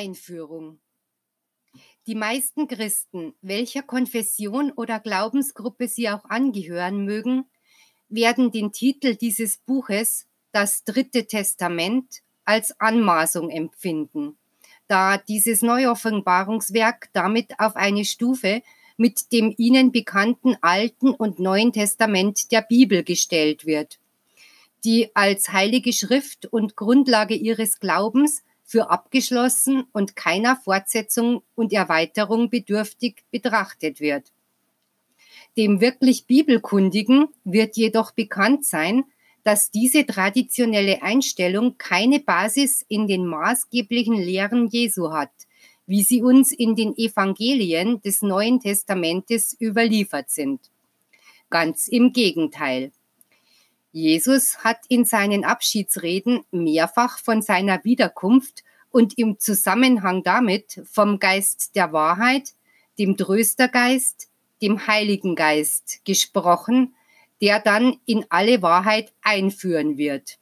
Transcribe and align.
Einführung. 0.00 0.80
Die 2.06 2.14
meisten 2.14 2.66
Christen, 2.66 3.34
welcher 3.42 3.82
Konfession 3.82 4.72
oder 4.72 4.98
Glaubensgruppe 4.98 5.88
sie 5.88 6.08
auch 6.08 6.24
angehören 6.24 7.04
mögen, 7.04 7.44
werden 8.08 8.50
den 8.50 8.72
Titel 8.72 9.14
dieses 9.14 9.58
Buches, 9.58 10.26
das 10.52 10.84
Dritte 10.84 11.26
Testament, 11.26 12.22
als 12.46 12.80
Anmaßung 12.80 13.50
empfinden, 13.50 14.38
da 14.88 15.18
dieses 15.18 15.60
Neuoffenbarungswerk 15.60 17.10
damit 17.12 17.60
auf 17.60 17.76
eine 17.76 18.06
Stufe 18.06 18.62
mit 18.96 19.32
dem 19.32 19.54
ihnen 19.56 19.92
bekannten 19.92 20.56
Alten 20.62 21.10
und 21.10 21.38
Neuen 21.38 21.72
Testament 21.72 22.50
der 22.52 22.62
Bibel 22.62 23.04
gestellt 23.04 23.66
wird, 23.66 23.98
die 24.82 25.14
als 25.14 25.52
heilige 25.52 25.92
Schrift 25.92 26.46
und 26.46 26.74
Grundlage 26.74 27.34
ihres 27.34 27.80
Glaubens 27.80 28.42
für 28.70 28.88
abgeschlossen 28.88 29.82
und 29.90 30.14
keiner 30.14 30.54
Fortsetzung 30.54 31.42
und 31.56 31.72
Erweiterung 31.72 32.50
bedürftig 32.50 33.24
betrachtet 33.32 33.98
wird. 33.98 34.30
Dem 35.56 35.80
wirklich 35.80 36.26
Bibelkundigen 36.26 37.26
wird 37.42 37.76
jedoch 37.76 38.12
bekannt 38.12 38.64
sein, 38.64 39.06
dass 39.42 39.72
diese 39.72 40.06
traditionelle 40.06 41.02
Einstellung 41.02 41.78
keine 41.78 42.20
Basis 42.20 42.84
in 42.86 43.08
den 43.08 43.26
maßgeblichen 43.26 44.14
Lehren 44.14 44.68
Jesu 44.68 45.10
hat, 45.10 45.32
wie 45.88 46.04
sie 46.04 46.22
uns 46.22 46.52
in 46.52 46.76
den 46.76 46.96
Evangelien 46.96 48.00
des 48.02 48.22
Neuen 48.22 48.60
Testamentes 48.60 49.60
überliefert 49.60 50.30
sind. 50.30 50.60
Ganz 51.48 51.88
im 51.88 52.12
Gegenteil. 52.12 52.92
Jesus 53.92 54.58
hat 54.58 54.78
in 54.88 55.04
seinen 55.04 55.44
Abschiedsreden 55.44 56.44
mehrfach 56.52 57.18
von 57.18 57.42
seiner 57.42 57.82
Wiederkunft 57.84 58.62
und 58.90 59.18
im 59.18 59.38
Zusammenhang 59.38 60.22
damit 60.22 60.80
vom 60.90 61.18
Geist 61.18 61.74
der 61.74 61.92
Wahrheit, 61.92 62.54
dem 62.98 63.16
Tröstergeist, 63.16 64.28
dem 64.62 64.86
Heiligen 64.86 65.34
Geist 65.34 66.04
gesprochen, 66.04 66.94
der 67.40 67.60
dann 67.60 67.98
in 68.04 68.26
alle 68.28 68.62
Wahrheit 68.62 69.12
einführen 69.22 69.96
wird. 69.96 70.38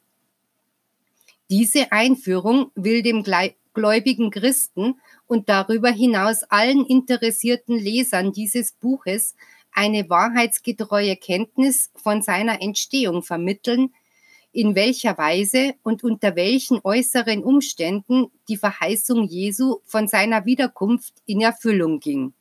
Diese 1.49 1.91
Einführung 1.91 2.71
will 2.75 3.01
dem 3.01 3.23
gläubigen 3.73 4.29
Christen 4.29 4.99
und 5.25 5.49
darüber 5.49 5.89
hinaus 5.89 6.43
allen 6.43 6.85
interessierten 6.85 7.77
Lesern 7.77 8.31
dieses 8.31 8.73
Buches 8.73 9.35
eine 9.71 10.09
wahrheitsgetreue 10.09 11.15
Kenntnis 11.15 11.91
von 11.95 12.21
seiner 12.21 12.61
Entstehung 12.61 13.23
vermitteln, 13.23 13.93
in 14.51 14.75
welcher 14.75 15.17
Weise 15.17 15.75
und 15.83 16.03
unter 16.03 16.35
welchen 16.35 16.79
äußeren 16.83 17.43
Umständen 17.43 18.31
die 18.47 18.57
Verheißung 18.57 19.23
Jesu 19.23 19.77
von 19.85 20.07
seiner 20.07 20.45
Wiederkunft 20.45 21.13
in 21.25 21.41
Erfüllung 21.41 21.99
ging. 21.99 22.33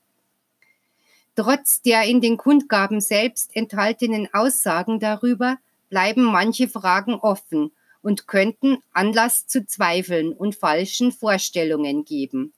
Trotz 1.34 1.82
der 1.82 2.02
in 2.04 2.20
den 2.20 2.36
Kundgaben 2.36 3.00
selbst 3.00 3.54
enthaltenen 3.54 4.28
Aussagen 4.32 4.98
darüber 4.98 5.58
bleiben 5.88 6.24
manche 6.24 6.68
Fragen 6.68 7.14
offen 7.14 7.70
und 8.02 8.26
könnten 8.26 8.78
Anlass 8.92 9.46
zu 9.46 9.64
Zweifeln 9.64 10.32
und 10.32 10.56
falschen 10.56 11.12
Vorstellungen 11.12 12.04
geben. 12.04 12.52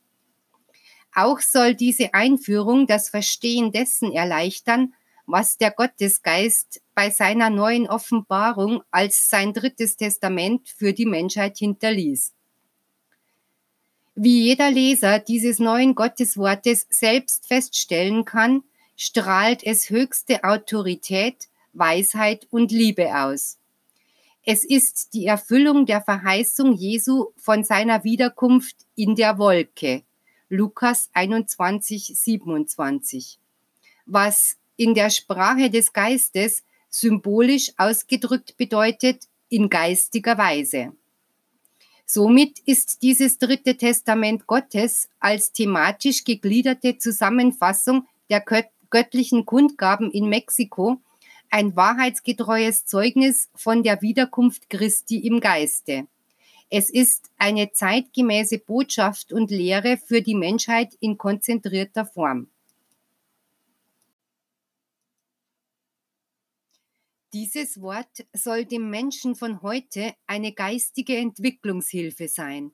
Auch 1.15 1.41
soll 1.41 1.75
diese 1.75 2.15
Einführung 2.15 2.87
das 2.87 3.09
Verstehen 3.09 3.73
dessen 3.73 4.13
erleichtern, 4.13 4.95
was 5.27 5.59
der 5.59 5.71
Gottesgeist 5.71 6.83
bei 6.95 7.11
seiner 7.11 7.51
neuen 7.51 7.89
Offenbarung 7.89 8.83
als 8.91 9.29
sein 9.29 9.53
drittes 9.53 9.97
Testament 9.97 10.69
für 10.69 10.93
die 10.93 11.07
Menschheit 11.07 11.59
hinterließ. 11.59 12.33
Wie 14.17 14.43
jeder 14.43 14.71
Leser 14.71 15.19
dieses 15.19 15.61
neuen 15.61 15.95
Gotteswortes 15.95 16.87
selbst 16.91 17.47
feststellen 17.47 18.25
kann, 18.25 18.65
strahlt 18.97 19.65
es 19.65 19.89
höchste 19.89 20.45
Autorität, 20.45 21.49
Weisheit 21.73 22.47
und 22.51 22.73
Liebe 22.73 23.17
aus. 23.17 23.57
Es 24.45 24.65
ist 24.65 25.15
die 25.15 25.27
Erfüllung 25.27 25.87
der 25.87 26.03
Verheißung 26.03 26.75
Jesu 26.75 27.29
von 27.37 27.63
seiner 27.63 28.05
Wiederkunft 28.05 28.77
in 28.97 29.15
der 29.15 29.39
Wolke. 29.39 30.03
Lukas 30.53 31.09
21, 31.13 32.13
27. 32.17 33.39
Was 34.07 34.57
in 34.77 34.95
der 34.95 35.11
Sprache 35.11 35.71
des 35.71 35.93
Geistes 35.93 36.65
symbolisch 36.89 37.73
ausgedrückt 37.77 38.57
bedeutet, 38.57 39.29
in 39.49 39.69
geistiger 39.69 40.37
Weise. 40.39 40.93
Somit 42.05 42.59
ist 42.67 43.03
dieses 43.03 43.39
dritte 43.39 43.77
Testament 43.77 44.49
Gottes 44.49 45.09
als 45.21 45.53
thematisch 45.53 46.25
gegliederte 46.25 46.99
Zusammenfassung 46.99 48.09
der 48.29 48.45
göttlichen 48.91 49.47
Kundgaben 49.47 50.11
in 50.11 50.29
Mexiko 50.29 51.01
ein 51.51 51.77
wahrheitsgetreues 51.77 52.87
Zeugnis 52.87 53.51
von 53.55 53.85
der 53.85 54.03
Wiederkunft 54.03 54.69
Christi 54.69 55.19
im 55.19 55.39
Geiste. 55.41 56.07
Es 56.73 56.89
ist 56.89 57.33
eine 57.37 57.73
zeitgemäße 57.73 58.59
Botschaft 58.59 59.33
und 59.33 59.51
Lehre 59.51 59.99
für 59.99 60.23
die 60.23 60.37
Menschheit 60.37 60.95
in 61.01 61.19
konzentrierter 61.19 62.07
Form. 62.07 62.49
Dieses 67.33 67.81
Wort 67.81 68.27
soll 68.33 68.65
dem 68.65 68.89
Menschen 68.89 69.35
von 69.35 69.63
heute 69.63 70.15
eine 70.27 70.53
geistige 70.53 71.17
Entwicklungshilfe 71.17 72.29
sein 72.29 72.73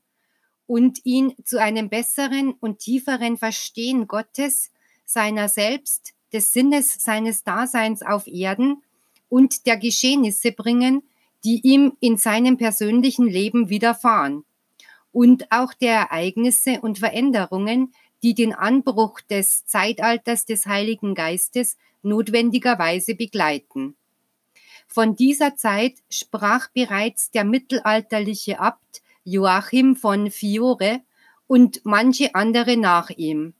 und 0.66 1.00
ihn 1.04 1.34
zu 1.44 1.60
einem 1.60 1.88
besseren 1.88 2.52
und 2.52 2.80
tieferen 2.80 3.38
Verstehen 3.38 4.06
Gottes, 4.06 4.72
seiner 5.04 5.48
selbst, 5.48 6.14
des 6.32 6.52
Sinnes 6.52 6.94
seines 6.94 7.44
Daseins 7.44 8.02
auf 8.02 8.26
Erden 8.26 8.82
und 9.28 9.66
der 9.66 9.76
Geschehnisse 9.76 10.52
bringen, 10.52 11.02
die 11.46 11.60
ihm 11.62 11.96
in 12.00 12.16
seinem 12.16 12.56
persönlichen 12.56 13.28
Leben 13.28 13.68
widerfahren 13.68 14.44
und 15.12 15.52
auch 15.52 15.72
der 15.74 15.94
Ereignisse 15.94 16.80
und 16.80 16.98
Veränderungen, 16.98 17.94
die 18.24 18.34
den 18.34 18.52
Anbruch 18.52 19.20
des 19.20 19.64
Zeitalters 19.64 20.44
des 20.44 20.66
Heiligen 20.66 21.14
Geistes 21.14 21.76
notwendigerweise 22.02 23.14
begleiten. 23.14 23.94
Von 24.88 25.14
dieser 25.14 25.54
Zeit 25.54 25.94
sprach 26.10 26.68
bereits 26.70 27.30
der 27.30 27.44
mittelalterliche 27.44 28.58
Abt 28.58 29.02
Joachim 29.22 29.94
von 29.94 30.32
Fiore 30.32 31.02
und 31.46 31.80
manche 31.84 32.34
andere 32.34 32.76
nach 32.76 33.10
ihm. 33.10 33.54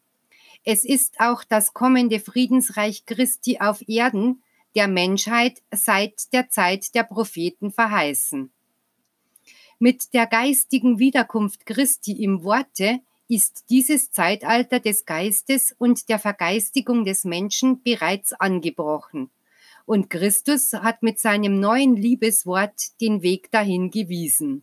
Es 0.65 0.85
ist 0.85 1.21
auch 1.21 1.45
das 1.45 1.73
kommende 1.73 2.19
Friedensreich 2.19 3.07
Christi 3.07 3.59
auf 3.61 3.89
Erden 3.89 4.43
der 4.77 4.87
Menschheit 4.87 5.63
seit 5.73 6.33
der 6.33 6.51
Zeit 6.51 6.95
der 6.95 7.03
Propheten 7.03 7.73
verheißen. 7.73 8.51
Mit 9.79 10.15
der 10.15 10.27
geistigen 10.27 10.99
Wiederkunft 10.99 11.67
Christi 11.67 12.13
im 12.23 12.45
Worte 12.45 13.01
ist 13.29 13.65
dieses 13.71 14.13
Zeitalter 14.13 14.79
des 14.79 15.05
Geistes 15.05 15.75
und 15.77 16.09
der 16.09 16.19
Vergeistigung 16.19 17.05
des 17.05 17.25
Menschen 17.25 17.83
bereits 17.83 18.33
angebrochen. 18.33 19.31
Und 19.87 20.11
Christus 20.11 20.73
hat 20.73 21.03
mit 21.03 21.19
seinem 21.19 21.59
neuen 21.59 21.97
Liebeswort 21.97 23.01
den 23.01 23.23
Weg 23.23 23.51
dahin 23.51 23.91
gewiesen. 23.91 24.63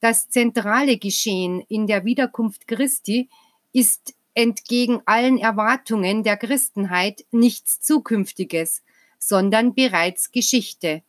Das 0.00 0.28
zentrale 0.28 0.98
Geschehen 0.98 1.60
in 1.68 1.86
der 1.86 2.04
Wiederkunft 2.04 2.68
Christi 2.68 3.28
ist 3.72 4.14
entgegen 4.34 5.00
allen 5.04 5.38
Erwartungen 5.38 6.22
der 6.22 6.36
Christenheit 6.36 7.24
nichts 7.32 7.80
Zukünftiges, 7.80 8.82
sondern 9.18 9.74
bereits 9.74 10.32
Geschichte. 10.32 11.02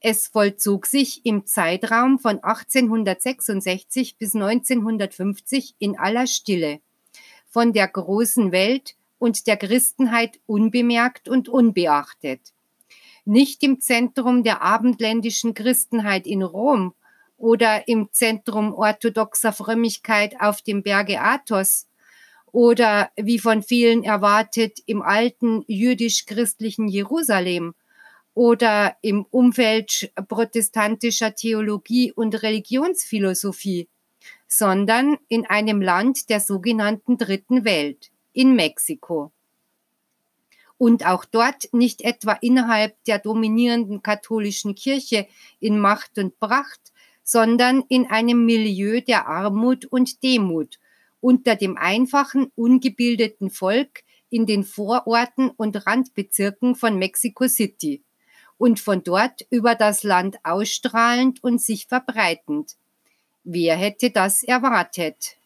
Es 0.00 0.28
vollzog 0.28 0.86
sich 0.86 1.24
im 1.24 1.46
Zeitraum 1.46 2.18
von 2.18 2.42
1866 2.42 4.16
bis 4.16 4.34
1950 4.34 5.76
in 5.78 5.98
aller 5.98 6.26
Stille, 6.26 6.80
von 7.46 7.72
der 7.72 7.86
großen 7.86 8.50
Welt 8.50 8.96
und 9.18 9.46
der 9.46 9.56
Christenheit 9.56 10.40
unbemerkt 10.46 11.28
und 11.28 11.48
unbeachtet. 11.48 12.52
Nicht 13.24 13.62
im 13.62 13.80
Zentrum 13.80 14.42
der 14.42 14.62
abendländischen 14.62 15.54
Christenheit 15.54 16.26
in 16.26 16.42
Rom 16.42 16.94
oder 17.36 17.86
im 17.86 18.08
Zentrum 18.10 18.74
orthodoxer 18.74 19.52
Frömmigkeit 19.52 20.40
auf 20.40 20.62
dem 20.62 20.82
Berge 20.82 21.20
Athos, 21.20 21.86
oder 22.52 23.10
wie 23.16 23.38
von 23.38 23.62
vielen 23.62 24.04
erwartet 24.04 24.78
im 24.86 25.02
alten 25.02 25.64
jüdisch-christlichen 25.66 26.86
Jerusalem 26.86 27.74
oder 28.34 28.96
im 29.00 29.24
Umfeld 29.30 30.12
protestantischer 30.28 31.34
Theologie 31.34 32.12
und 32.12 32.42
Religionsphilosophie, 32.42 33.88
sondern 34.46 35.16
in 35.28 35.46
einem 35.46 35.80
Land 35.80 36.28
der 36.28 36.40
sogenannten 36.40 37.16
Dritten 37.16 37.64
Welt, 37.64 38.10
in 38.34 38.54
Mexiko. 38.54 39.32
Und 40.76 41.06
auch 41.06 41.24
dort 41.24 41.72
nicht 41.72 42.02
etwa 42.02 42.32
innerhalb 42.32 43.02
der 43.04 43.18
dominierenden 43.18 44.02
katholischen 44.02 44.74
Kirche 44.74 45.26
in 45.60 45.78
Macht 45.78 46.18
und 46.18 46.38
Pracht, 46.38 46.92
sondern 47.22 47.84
in 47.88 48.10
einem 48.10 48.44
Milieu 48.44 49.00
der 49.00 49.28
Armut 49.28 49.86
und 49.86 50.22
Demut 50.22 50.78
unter 51.22 51.56
dem 51.56 51.78
einfachen, 51.78 52.52
ungebildeten 52.56 53.48
Volk 53.48 54.02
in 54.28 54.44
den 54.44 54.64
Vororten 54.64 55.50
und 55.50 55.86
Randbezirken 55.86 56.74
von 56.74 56.98
Mexico 56.98 57.48
City 57.48 58.02
und 58.58 58.80
von 58.80 59.02
dort 59.02 59.46
über 59.48 59.74
das 59.74 60.02
Land 60.02 60.38
ausstrahlend 60.42 61.42
und 61.42 61.62
sich 61.62 61.86
verbreitend. 61.86 62.76
Wer 63.44 63.76
hätte 63.76 64.10
das 64.10 64.42
erwartet? 64.42 65.36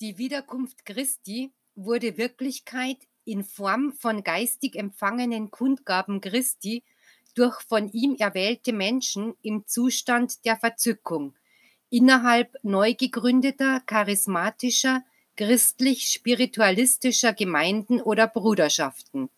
Die 0.00 0.16
Wiederkunft 0.16 0.86
Christi 0.86 1.52
wurde 1.74 2.16
Wirklichkeit 2.16 2.96
in 3.26 3.44
Form 3.44 3.92
von 3.92 4.24
geistig 4.24 4.76
empfangenen 4.76 5.50
Kundgaben 5.50 6.22
Christi 6.22 6.82
durch 7.34 7.60
von 7.62 7.90
ihm 7.92 8.16
erwählte 8.18 8.72
Menschen 8.72 9.34
im 9.42 9.66
Zustand 9.66 10.44
der 10.44 10.56
Verzückung 10.56 11.34
innerhalb 11.90 12.56
neu 12.62 12.94
gegründeter, 12.94 13.80
charismatischer, 13.84 15.02
christlich-spiritualistischer 15.36 17.32
Gemeinden 17.32 18.00
oder 18.00 18.28
Bruderschaften. 18.28 19.28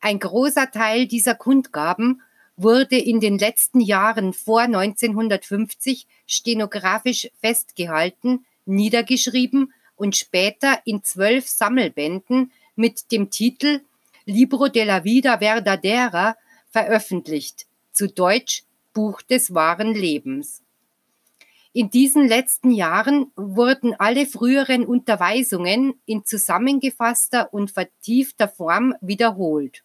Ein 0.00 0.18
großer 0.18 0.70
Teil 0.70 1.06
dieser 1.06 1.34
Kundgaben 1.34 2.22
wurde 2.56 2.96
in 2.96 3.20
den 3.20 3.38
letzten 3.38 3.80
Jahren 3.80 4.32
vor 4.32 4.60
1950 4.60 6.06
stenografisch 6.26 7.28
festgehalten, 7.40 8.44
niedergeschrieben 8.66 9.72
und 9.96 10.16
später 10.16 10.80
in 10.84 11.02
zwölf 11.02 11.48
Sammelbänden 11.48 12.52
mit 12.76 13.10
dem 13.12 13.30
Titel 13.30 13.80
Libro 14.24 14.68
de 14.68 14.84
la 14.84 15.04
Vida 15.04 15.38
Verdadera 15.38 16.36
veröffentlicht, 16.70 17.66
zu 17.92 18.08
Deutsch 18.08 18.64
Buch 18.92 19.22
des 19.22 19.54
wahren 19.54 19.94
Lebens. 19.94 20.62
In 21.72 21.90
diesen 21.90 22.26
letzten 22.26 22.72
Jahren 22.72 23.30
wurden 23.36 23.94
alle 23.94 24.26
früheren 24.26 24.84
Unterweisungen 24.84 25.94
in 26.04 26.24
zusammengefasster 26.24 27.54
und 27.54 27.70
vertiefter 27.70 28.48
Form 28.48 28.94
wiederholt. 29.00 29.84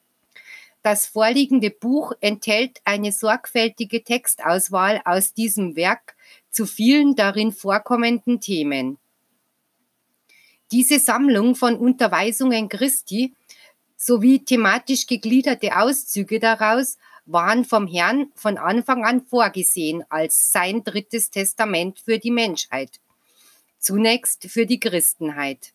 Das 0.82 1.06
vorliegende 1.06 1.70
Buch 1.70 2.14
enthält 2.22 2.80
eine 2.86 3.12
sorgfältige 3.12 4.04
Textauswahl 4.04 5.02
aus 5.06 5.34
diesem 5.34 5.76
Werk 5.76 6.16
zu 6.50 6.66
vielen 6.66 7.16
darin 7.16 7.52
vorkommenden 7.52 8.40
Themen. 8.40 8.98
Diese 10.72 11.00
Sammlung 11.00 11.56
von 11.56 11.76
Unterweisungen 11.78 12.70
Christi 12.70 13.34
sowie 14.06 14.46
thematisch 14.46 15.08
gegliederte 15.08 15.76
Auszüge 15.78 16.40
daraus 16.40 16.98
waren 17.26 17.66
vom 17.66 17.88
Herrn 17.88 18.32
von 18.36 18.60
Anfang 18.60 19.04
an 19.04 19.26
vorgesehen 19.26 20.04
als 20.10 20.52
sein 20.52 20.84
drittes 20.84 21.32
Testament 21.32 22.00
für 22.00 22.20
die 22.20 22.30
Menschheit, 22.30 23.00
zunächst 23.80 24.44
für 24.44 24.68
die 24.68 24.80
Christenheit. 24.80 25.74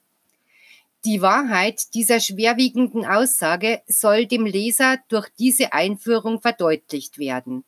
Die 1.05 1.23
Wahrheit 1.23 1.93
dieser 1.95 2.21
schwerwiegenden 2.21 3.05
Aussage 3.05 3.83
soll 3.89 4.27
dem 4.27 4.47
Leser 4.47 4.99
durch 5.09 5.29
diese 5.37 5.73
Einführung 5.73 6.41
verdeutlicht 6.41 7.19
werden. 7.19 7.65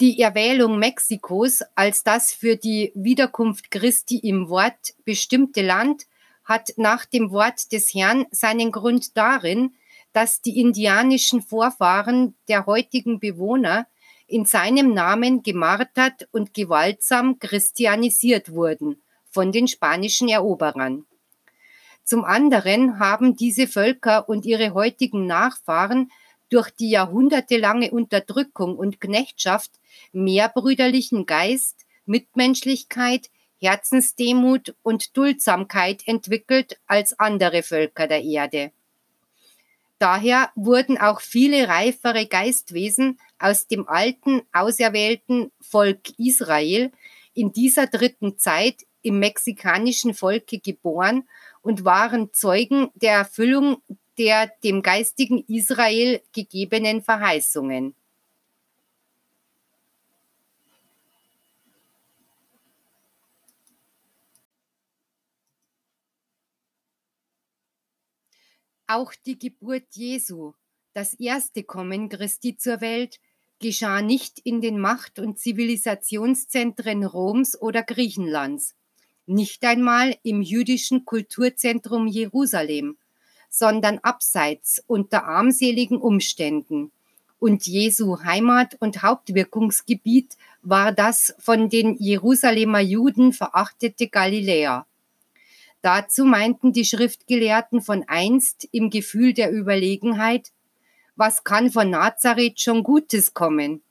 Die 0.00 0.20
Erwählung 0.20 0.78
Mexikos 0.78 1.62
als 1.76 2.02
das 2.02 2.32
für 2.32 2.56
die 2.56 2.90
Wiederkunft 2.96 3.70
Christi 3.70 4.18
im 4.18 4.48
Wort 4.48 4.94
bestimmte 5.04 5.62
Land 5.62 6.06
hat 6.48 6.72
nach 6.76 7.04
dem 7.04 7.30
Wort 7.30 7.72
des 7.72 7.92
Herrn 7.94 8.26
seinen 8.30 8.72
Grund 8.72 9.16
darin, 9.16 9.74
dass 10.14 10.40
die 10.40 10.58
indianischen 10.58 11.42
Vorfahren 11.42 12.34
der 12.48 12.64
heutigen 12.64 13.20
Bewohner 13.20 13.86
in 14.26 14.46
seinem 14.46 14.94
Namen 14.94 15.42
gemartert 15.42 16.26
und 16.32 16.54
gewaltsam 16.54 17.38
christianisiert 17.38 18.52
wurden 18.52 19.00
von 19.30 19.52
den 19.52 19.68
spanischen 19.68 20.28
Eroberern. 20.28 21.04
Zum 22.02 22.24
anderen 22.24 22.98
haben 22.98 23.36
diese 23.36 23.68
Völker 23.68 24.28
und 24.28 24.46
ihre 24.46 24.72
heutigen 24.72 25.26
Nachfahren 25.26 26.10
durch 26.48 26.70
die 26.70 26.88
jahrhundertelange 26.88 27.90
Unterdrückung 27.90 28.76
und 28.76 29.00
Knechtschaft 29.00 29.72
mehr 30.12 30.48
brüderlichen 30.48 31.26
Geist, 31.26 31.84
Mitmenschlichkeit, 32.06 33.28
Herzensdemut 33.60 34.74
und 34.82 35.16
Duldsamkeit 35.16 36.06
entwickelt 36.06 36.78
als 36.86 37.18
andere 37.18 37.62
Völker 37.62 38.06
der 38.06 38.22
Erde. 38.22 38.72
Daher 39.98 40.50
wurden 40.54 40.96
auch 40.96 41.20
viele 41.20 41.68
reifere 41.68 42.26
Geistwesen 42.26 43.18
aus 43.38 43.66
dem 43.66 43.88
alten, 43.88 44.42
auserwählten 44.52 45.50
Volk 45.60 46.18
Israel 46.18 46.92
in 47.34 47.52
dieser 47.52 47.86
dritten 47.86 48.38
Zeit 48.38 48.86
im 49.02 49.18
mexikanischen 49.18 50.14
Volke 50.14 50.60
geboren 50.60 51.28
und 51.62 51.84
waren 51.84 52.32
Zeugen 52.32 52.90
der 52.94 53.14
Erfüllung 53.14 53.82
der 54.18 54.50
dem 54.64 54.82
geistigen 54.82 55.44
Israel 55.46 56.20
gegebenen 56.32 57.02
Verheißungen. 57.02 57.94
Auch 68.90 69.12
die 69.26 69.38
Geburt 69.38 69.84
Jesu, 69.92 70.54
das 70.94 71.12
erste 71.12 71.62
Kommen 71.62 72.08
Christi 72.08 72.56
zur 72.56 72.80
Welt, 72.80 73.20
geschah 73.58 74.00
nicht 74.00 74.38
in 74.38 74.62
den 74.62 74.80
Macht- 74.80 75.18
und 75.18 75.38
Zivilisationszentren 75.38 77.04
Roms 77.04 77.60
oder 77.60 77.82
Griechenlands, 77.82 78.74
nicht 79.26 79.62
einmal 79.66 80.16
im 80.22 80.40
jüdischen 80.40 81.04
Kulturzentrum 81.04 82.06
Jerusalem, 82.06 82.96
sondern 83.50 83.98
abseits 83.98 84.82
unter 84.86 85.24
armseligen 85.24 85.98
Umständen. 85.98 86.90
Und 87.38 87.66
Jesu 87.66 88.24
Heimat 88.24 88.78
und 88.80 89.02
Hauptwirkungsgebiet 89.02 90.38
war 90.62 90.92
das 90.92 91.34
von 91.38 91.68
den 91.68 91.98
Jerusalemer 91.98 92.80
Juden 92.80 93.34
verachtete 93.34 94.08
Galiläa. 94.08 94.86
Dazu 95.82 96.24
meinten 96.24 96.72
die 96.72 96.84
Schriftgelehrten 96.84 97.80
von 97.82 98.04
einst 98.08 98.68
im 98.72 98.90
Gefühl 98.90 99.32
der 99.32 99.52
Überlegenheit, 99.52 100.50
was 101.14 101.44
kann 101.44 101.70
von 101.70 101.90
Nazareth 101.90 102.60
schon 102.60 102.82
Gutes 102.82 103.34
kommen? 103.34 103.82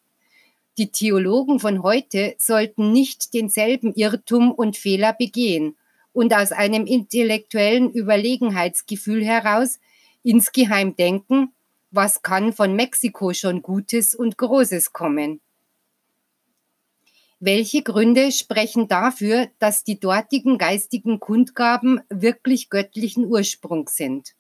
Die 0.78 0.92
Theologen 0.92 1.60
von 1.60 1.82
heute 1.82 2.36
sollten 2.38 2.92
nicht 2.92 3.34
denselben 3.34 3.94
Irrtum 3.96 4.52
und 4.52 4.78
Fehler 4.78 5.14
begehen 5.14 5.76
und 6.14 6.34
aus 6.34 6.52
einem 6.52 6.86
intellektuellen 6.86 7.92
Überlegenheitsgefühl 7.92 9.26
heraus 9.26 9.80
insgeheim 10.24 10.96
denken, 10.96 11.54
was 11.92 12.22
kann 12.22 12.54
von 12.54 12.76
Mexiko 12.76 13.34
schon 13.34 13.62
Gutes 13.62 14.14
und 14.14 14.38
Großes 14.38 14.94
kommen? 14.94 15.42
Welche 17.40 17.84
Gründe 17.84 18.32
sprechen 18.32 18.88
dafür, 18.88 19.48
dass 19.60 19.84
die 19.84 20.00
dortigen 20.00 20.58
geistigen 20.58 21.20
Kundgaben 21.20 22.02
wirklich 22.10 22.72
göttlichen 22.72 23.26
Ursprungs 23.26 23.96
sind? 23.96 24.34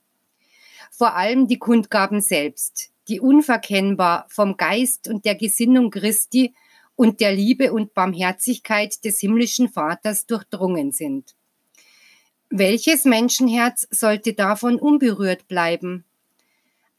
Vor 0.89 1.15
allem 1.15 1.47
die 1.47 1.59
Kundgaben 1.59 2.21
selbst, 2.21 2.89
die 3.07 3.19
unverkennbar 3.19 4.25
vom 4.29 4.57
Geist 4.57 5.07
und 5.07 5.25
der 5.25 5.35
Gesinnung 5.35 5.91
Christi 5.91 6.55
und 6.95 7.19
der 7.19 7.33
Liebe 7.33 7.71
und 7.71 7.93
Barmherzigkeit 7.93 9.05
des 9.05 9.19
himmlischen 9.19 9.69
Vaters 9.69 10.25
durchdrungen 10.25 10.91
sind. 10.91 11.35
Welches 12.49 13.05
Menschenherz 13.05 13.87
sollte 13.91 14.33
davon 14.33 14.79
unberührt 14.79 15.47
bleiben? 15.47 16.03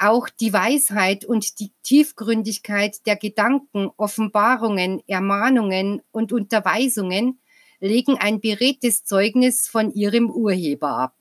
Auch 0.00 0.28
die 0.28 0.52
Weisheit 0.52 1.24
und 1.24 1.58
die 1.58 1.72
Tiefgründigkeit 1.82 3.04
der 3.06 3.16
Gedanken, 3.16 3.90
Offenbarungen, 3.96 5.02
Ermahnungen 5.08 6.02
und 6.12 6.32
Unterweisungen 6.32 7.40
legen 7.80 8.16
ein 8.16 8.40
beredtes 8.40 9.04
Zeugnis 9.04 9.66
von 9.66 9.92
ihrem 9.92 10.30
Urheber 10.30 10.90
ab. 10.90 11.14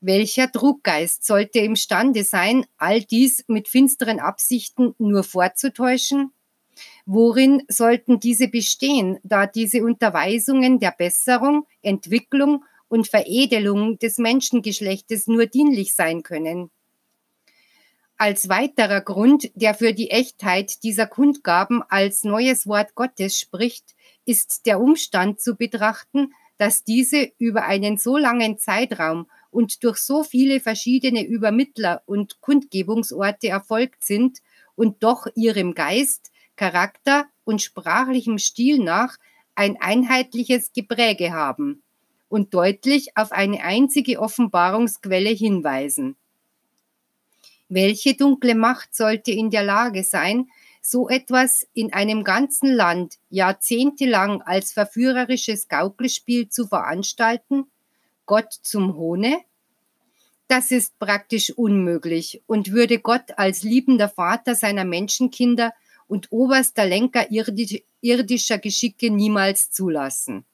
Welcher 0.00 0.50
Truggeist 0.50 1.24
sollte 1.24 1.60
imstande 1.60 2.24
sein, 2.24 2.66
all 2.78 3.00
dies 3.00 3.44
mit 3.46 3.68
finsteren 3.68 4.18
Absichten 4.18 4.94
nur 4.98 5.22
vorzutäuschen? 5.22 6.32
Worin 7.06 7.62
sollten 7.68 8.18
diese 8.18 8.48
bestehen, 8.48 9.18
da 9.22 9.46
diese 9.46 9.84
Unterweisungen 9.84 10.80
der 10.80 10.94
Besserung, 10.96 11.66
Entwicklung 11.82 12.64
und 12.88 13.08
Veredelung 13.08 13.98
des 13.98 14.18
Menschengeschlechtes 14.18 15.28
nur 15.28 15.46
dienlich 15.46 15.94
sein 15.94 16.22
können? 16.22 16.70
Als 18.20 18.48
weiterer 18.48 19.00
Grund, 19.00 19.48
der 19.54 19.74
für 19.74 19.94
die 19.94 20.10
Echtheit 20.10 20.82
dieser 20.82 21.06
Kundgaben 21.06 21.84
als 21.88 22.24
neues 22.24 22.66
Wort 22.66 22.96
Gottes 22.96 23.38
spricht, 23.38 23.94
ist 24.24 24.66
der 24.66 24.80
Umstand 24.80 25.40
zu 25.40 25.54
betrachten, 25.54 26.32
dass 26.56 26.82
diese 26.82 27.30
über 27.38 27.62
einen 27.66 27.96
so 27.96 28.16
langen 28.16 28.58
Zeitraum 28.58 29.30
und 29.52 29.84
durch 29.84 29.98
so 29.98 30.24
viele 30.24 30.58
verschiedene 30.58 31.24
Übermittler 31.24 32.02
und 32.06 32.40
Kundgebungsorte 32.40 33.50
erfolgt 33.50 34.02
sind 34.02 34.38
und 34.74 35.04
doch 35.04 35.28
ihrem 35.36 35.74
Geist, 35.74 36.32
Charakter 36.56 37.26
und 37.44 37.62
sprachlichem 37.62 38.38
Stil 38.38 38.80
nach 38.80 39.16
ein 39.54 39.76
einheitliches 39.80 40.72
Gepräge 40.72 41.32
haben 41.32 41.84
und 42.28 42.52
deutlich 42.52 43.16
auf 43.16 43.30
eine 43.30 43.62
einzige 43.62 44.18
Offenbarungsquelle 44.18 45.30
hinweisen. 45.30 46.16
Welche 47.68 48.14
dunkle 48.14 48.54
Macht 48.54 48.94
sollte 48.94 49.30
in 49.30 49.50
der 49.50 49.62
Lage 49.62 50.02
sein, 50.02 50.48
so 50.80 51.08
etwas 51.08 51.66
in 51.74 51.92
einem 51.92 52.24
ganzen 52.24 52.72
Land 52.72 53.16
jahrzehntelang 53.28 54.40
als 54.42 54.72
verführerisches 54.72 55.68
Gaukelspiel 55.68 56.48
zu 56.48 56.66
veranstalten? 56.66 57.66
Gott 58.24 58.52
zum 58.62 58.94
Hohne? 58.96 59.40
Das 60.48 60.70
ist 60.70 60.98
praktisch 60.98 61.50
unmöglich 61.50 62.42
und 62.46 62.72
würde 62.72 63.00
Gott 63.00 63.36
als 63.36 63.62
liebender 63.62 64.08
Vater 64.08 64.54
seiner 64.54 64.86
Menschenkinder 64.86 65.74
und 66.06 66.32
oberster 66.32 66.86
Lenker 66.86 67.26
irdischer 68.00 68.56
Geschicke 68.56 69.10
niemals 69.10 69.70
zulassen. 69.70 70.46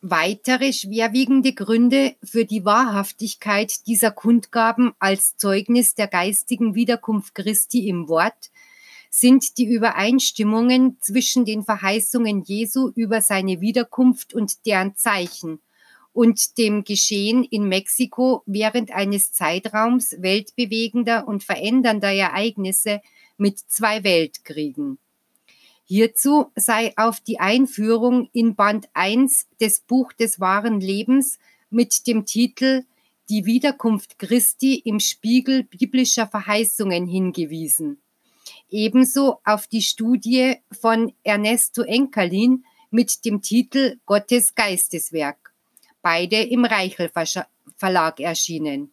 Weitere 0.00 0.72
schwerwiegende 0.72 1.52
Gründe 1.52 2.14
für 2.22 2.44
die 2.44 2.64
Wahrhaftigkeit 2.64 3.84
dieser 3.88 4.12
Kundgaben 4.12 4.92
als 5.00 5.36
Zeugnis 5.36 5.96
der 5.96 6.06
geistigen 6.06 6.76
Wiederkunft 6.76 7.34
Christi 7.34 7.88
im 7.88 8.08
Wort 8.08 8.52
sind 9.10 9.58
die 9.58 9.66
Übereinstimmungen 9.66 10.98
zwischen 11.00 11.44
den 11.44 11.64
Verheißungen 11.64 12.44
Jesu 12.44 12.92
über 12.94 13.20
seine 13.22 13.60
Wiederkunft 13.60 14.34
und 14.34 14.66
deren 14.66 14.94
Zeichen 14.94 15.58
und 16.12 16.58
dem 16.58 16.84
Geschehen 16.84 17.42
in 17.42 17.66
Mexiko 17.66 18.44
während 18.46 18.92
eines 18.92 19.32
Zeitraums 19.32 20.14
weltbewegender 20.20 21.26
und 21.26 21.42
verändernder 21.42 22.12
Ereignisse 22.12 23.00
mit 23.36 23.58
zwei 23.58 24.04
Weltkriegen. 24.04 25.00
Hierzu 25.90 26.52
sei 26.54 26.92
auf 26.98 27.18
die 27.18 27.40
Einführung 27.40 28.28
in 28.34 28.54
Band 28.54 28.90
1 28.92 29.46
des 29.58 29.80
Buch 29.80 30.12
des 30.12 30.38
wahren 30.38 30.82
Lebens 30.82 31.38
mit 31.70 32.06
dem 32.06 32.26
Titel 32.26 32.84
Die 33.30 33.46
Wiederkunft 33.46 34.18
Christi 34.18 34.74
im 34.84 35.00
Spiegel 35.00 35.64
biblischer 35.64 36.26
Verheißungen 36.26 37.06
hingewiesen. 37.06 38.02
Ebenso 38.68 39.40
auf 39.44 39.66
die 39.66 39.80
Studie 39.80 40.56
von 40.78 41.14
Ernesto 41.22 41.80
Enkerlin 41.80 42.66
mit 42.90 43.24
dem 43.24 43.40
Titel 43.40 43.96
Gottes 44.04 44.54
Geisteswerk, 44.54 45.54
beide 46.02 46.42
im 46.42 46.66
Reichel 46.66 47.10
Verlag 47.78 48.20
erschienen 48.20 48.92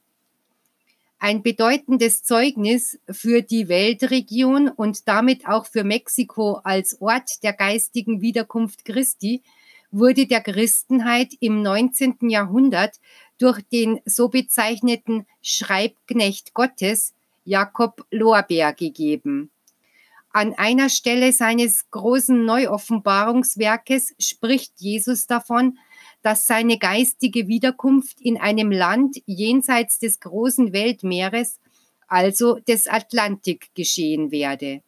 ein 1.20 1.42
bedeutendes 1.42 2.24
Zeugnis 2.24 3.00
für 3.10 3.42
die 3.42 3.68
Weltregion 3.68 4.70
und 4.70 5.08
damit 5.08 5.48
auch 5.48 5.66
für 5.66 5.84
Mexiko 5.84 6.60
als 6.64 7.02
Ort 7.02 7.44
der 7.44 7.54
geistigen 7.54 8.22
Wiederkunft 8.22 8.86
Christi 8.86 9.42
wurde 9.92 10.28
der 10.28 10.42
Christenheit 10.42 11.34
im 11.40 11.62
19. 11.62 12.30
Jahrhundert 12.30 13.00
durch 13.38 13.62
den 13.72 14.02
so 14.06 14.30
bezeichneten 14.30 15.26
Schreibknecht 15.42 16.54
Gottes 16.54 17.14
Jakob 17.46 18.06
Lorbeer 18.12 18.74
gegeben. 18.74 19.52
An 20.32 20.54
einer 20.54 20.90
Stelle 20.90 21.32
seines 21.32 21.90
großen 21.92 22.44
Neuoffenbarungswerkes 22.44 24.16
spricht 24.20 24.74
Jesus 24.78 25.28
davon, 25.28 25.78
dass 26.26 26.48
seine 26.48 26.80
geistige 26.80 27.48
Wiederkunft 27.48 28.20
in 28.20 28.38
einem 28.38 28.72
Land 28.72 29.18
jenseits 29.28 30.00
des 30.00 30.20
großen 30.20 30.74
Weltmeeres, 30.74 31.60
also 32.08 32.56
des 32.56 32.88
Atlantik, 32.88 33.70
geschehen 33.76 34.32
werde. 34.32 34.82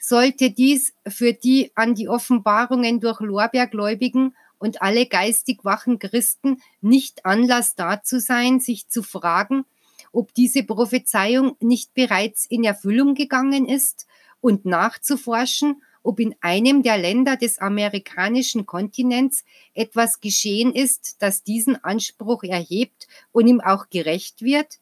Sollte 0.00 0.50
dies 0.50 0.94
für 1.06 1.32
die 1.32 1.70
an 1.76 1.94
die 1.94 2.08
Offenbarungen 2.08 2.98
durch 2.98 3.20
Lorbeergläubigen 3.20 4.34
und 4.58 4.82
alle 4.82 5.06
geistig 5.06 5.64
wachen 5.64 6.00
Christen 6.00 6.60
nicht 6.80 7.24
Anlass 7.24 7.76
dazu 7.76 8.18
sein, 8.18 8.58
sich 8.58 8.88
zu 8.88 9.04
fragen, 9.04 9.64
ob 10.10 10.34
diese 10.34 10.64
Prophezeiung 10.64 11.54
nicht 11.60 11.94
bereits 11.94 12.46
in 12.46 12.64
Erfüllung 12.64 13.14
gegangen 13.14 13.68
ist 13.68 14.08
und 14.40 14.64
nachzuforschen, 14.64 15.80
ob 16.02 16.20
in 16.20 16.34
einem 16.40 16.82
der 16.82 16.98
Länder 16.98 17.36
des 17.36 17.58
amerikanischen 17.58 18.66
Kontinents 18.66 19.44
etwas 19.74 20.20
geschehen 20.20 20.72
ist, 20.74 21.16
das 21.20 21.42
diesen 21.42 21.82
Anspruch 21.84 22.42
erhebt 22.42 23.06
und 23.32 23.46
ihm 23.46 23.60
auch 23.60 23.90
gerecht 23.90 24.42
wird? 24.42 24.78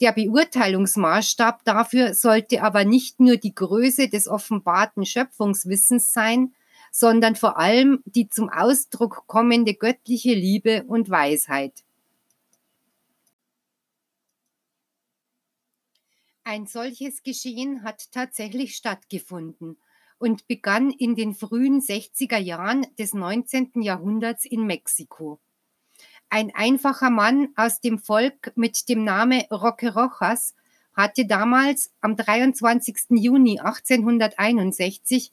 Der 0.00 0.12
Beurteilungsmaßstab 0.12 1.64
dafür 1.64 2.14
sollte 2.14 2.62
aber 2.62 2.84
nicht 2.84 3.18
nur 3.18 3.38
die 3.38 3.54
Größe 3.54 4.08
des 4.08 4.28
offenbarten 4.28 5.06
Schöpfungswissens 5.06 6.12
sein, 6.12 6.54
sondern 6.90 7.34
vor 7.34 7.58
allem 7.58 8.02
die 8.04 8.28
zum 8.28 8.50
Ausdruck 8.50 9.24
kommende 9.26 9.74
göttliche 9.74 10.34
Liebe 10.34 10.84
und 10.84 11.08
Weisheit. 11.08 11.84
Ein 16.44 16.66
solches 16.66 17.22
Geschehen 17.22 17.82
hat 17.82 18.12
tatsächlich 18.12 18.76
stattgefunden 18.76 19.78
und 20.18 20.46
begann 20.46 20.90
in 20.90 21.14
den 21.14 21.34
frühen 21.34 21.80
60er 21.80 22.38
Jahren 22.38 22.86
des 22.98 23.14
19. 23.14 23.82
Jahrhunderts 23.82 24.44
in 24.44 24.66
Mexiko. 24.66 25.38
Ein 26.28 26.52
einfacher 26.54 27.10
Mann 27.10 27.48
aus 27.56 27.80
dem 27.80 27.98
Volk 27.98 28.52
mit 28.56 28.88
dem 28.88 29.04
Namen 29.04 29.42
Roque 29.50 29.94
Rojas 29.94 30.54
hatte 30.94 31.26
damals 31.26 31.90
am 32.00 32.16
23. 32.16 32.96
Juni 33.10 33.60
1861 33.60 35.32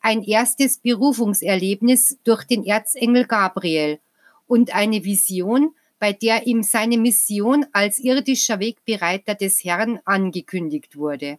ein 0.00 0.22
erstes 0.22 0.78
Berufungserlebnis 0.78 2.18
durch 2.24 2.44
den 2.44 2.64
Erzengel 2.64 3.26
Gabriel 3.26 4.00
und 4.46 4.74
eine 4.74 5.04
Vision, 5.04 5.74
bei 5.98 6.12
der 6.12 6.46
ihm 6.46 6.62
seine 6.62 6.96
Mission 6.96 7.66
als 7.72 7.98
irdischer 7.98 8.60
Wegbereiter 8.60 9.34
des 9.34 9.62
Herrn 9.62 10.00
angekündigt 10.04 10.96
wurde. 10.96 11.38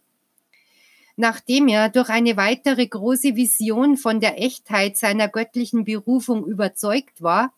Nachdem 1.16 1.68
er 1.68 1.88
durch 1.88 2.08
eine 2.08 2.36
weitere 2.36 2.86
große 2.86 3.36
Vision 3.36 3.96
von 3.96 4.20
der 4.20 4.40
Echtheit 4.40 4.96
seiner 4.96 5.28
göttlichen 5.28 5.84
Berufung 5.84 6.46
überzeugt 6.46 7.20
war, 7.20 7.52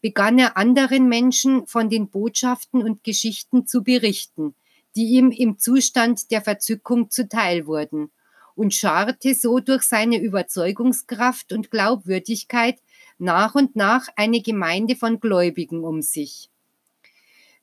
begann 0.00 0.38
er 0.38 0.56
anderen 0.56 1.08
Menschen 1.08 1.66
von 1.66 1.88
den 1.88 2.08
Botschaften 2.08 2.82
und 2.82 3.04
Geschichten 3.04 3.66
zu 3.66 3.82
berichten, 3.82 4.54
die 4.96 5.06
ihm 5.06 5.30
im 5.30 5.58
Zustand 5.58 6.30
der 6.30 6.42
Verzückung 6.42 7.10
zuteil 7.10 7.66
wurden, 7.66 8.10
und 8.54 8.72
scharte 8.72 9.34
so 9.34 9.58
durch 9.58 9.82
seine 9.82 10.20
Überzeugungskraft 10.20 11.52
und 11.52 11.70
Glaubwürdigkeit 11.70 12.78
nach 13.18 13.54
und 13.54 13.76
nach 13.76 14.08
eine 14.16 14.40
Gemeinde 14.40 14.94
von 14.94 15.20
Gläubigen 15.20 15.84
um 15.84 16.02
sich. 16.02 16.50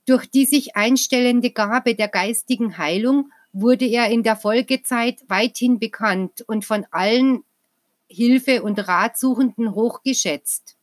Durch 0.05 0.25
die 0.29 0.45
sich 0.45 0.75
einstellende 0.75 1.51
Gabe 1.51 1.95
der 1.95 2.07
geistigen 2.07 2.77
Heilung 2.77 3.31
wurde 3.53 3.85
er 3.85 4.09
in 4.09 4.23
der 4.23 4.35
Folgezeit 4.35 5.23
weithin 5.27 5.79
bekannt 5.79 6.41
und 6.47 6.65
von 6.65 6.85
allen 6.91 7.43
Hilfe- 8.07 8.61
und 8.63 8.87
Ratsuchenden 8.87 9.73
hochgeschätzt. 9.73 10.75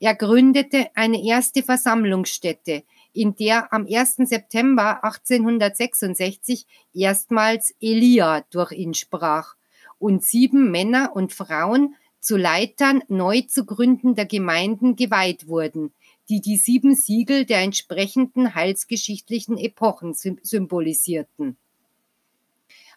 Er 0.00 0.14
gründete 0.14 0.88
eine 0.94 1.24
erste 1.24 1.62
Versammlungsstätte, 1.62 2.82
in 3.12 3.36
der 3.36 3.72
am 3.72 3.86
1. 3.86 4.16
September 4.28 5.04
1866 5.04 6.66
erstmals 6.92 7.74
Elia 7.80 8.44
durch 8.50 8.72
ihn 8.72 8.94
sprach 8.94 9.54
und 9.98 10.24
sieben 10.24 10.70
Männer 10.70 11.12
und 11.14 11.32
Frauen 11.32 11.94
zu 12.20 12.36
Leitern 12.36 13.02
neu 13.08 13.42
zu 13.42 13.64
gründender 13.64 14.24
Gemeinden 14.24 14.96
geweiht 14.96 15.46
wurden, 15.46 15.92
die 16.28 16.40
die 16.40 16.56
sieben 16.56 16.94
Siegel 16.94 17.44
der 17.44 17.60
entsprechenden 17.60 18.54
heilsgeschichtlichen 18.54 19.58
Epochen 19.58 20.14
symbolisierten 20.14 21.56